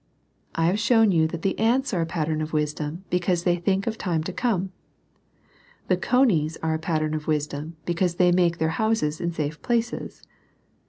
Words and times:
I 0.55 0.65
have 0.65 0.79
shown 0.79 1.11
you 1.11 1.27
that 1.27 1.43
the 1.43 1.59
ants 1.59 1.93
are 1.93 2.01
a 2.01 2.07
pattern 2.07 2.41
of 2.41 2.53
wisdom, 2.53 3.03
because 3.11 3.43
they 3.43 3.57
think 3.57 3.85
of 3.85 3.99
time 3.99 4.23
to 4.23 4.33
come. 4.33 4.71
The 5.89 5.95
conies 5.95 6.57
are 6.63 6.73
a 6.73 6.79
pat 6.79 7.01
tern 7.01 7.13
of 7.13 7.27
wisdom, 7.27 7.75
because 7.85 8.15
they 8.15 8.31
make 8.31 8.57
their 8.57 8.69
houses 8.81 9.21
in 9.21 9.31
safe 9.31 9.61
places. 9.61 10.23